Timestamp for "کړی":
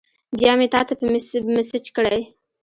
1.95-2.19